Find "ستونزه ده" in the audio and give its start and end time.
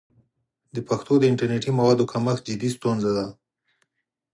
2.77-3.25